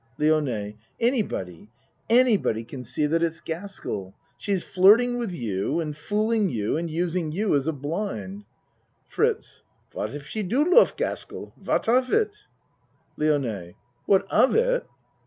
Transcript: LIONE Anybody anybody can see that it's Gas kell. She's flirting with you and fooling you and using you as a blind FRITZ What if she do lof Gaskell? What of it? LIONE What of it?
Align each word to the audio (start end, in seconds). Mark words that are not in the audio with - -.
LIONE 0.17 0.73
Anybody 0.99 1.69
anybody 2.09 2.63
can 2.63 2.83
see 2.83 3.05
that 3.05 3.21
it's 3.21 3.39
Gas 3.39 3.79
kell. 3.79 4.15
She's 4.35 4.63
flirting 4.63 5.19
with 5.19 5.31
you 5.31 5.79
and 5.79 5.95
fooling 5.95 6.49
you 6.49 6.75
and 6.75 6.89
using 6.89 7.31
you 7.31 7.53
as 7.53 7.67
a 7.67 7.71
blind 7.71 8.45
FRITZ 9.09 9.61
What 9.93 10.15
if 10.15 10.25
she 10.25 10.41
do 10.41 10.65
lof 10.67 10.97
Gaskell? 10.97 11.53
What 11.63 11.87
of 11.87 12.11
it? 12.11 12.45
LIONE 13.15 13.75
What 14.07 14.25
of 14.31 14.55
it? 14.55 14.85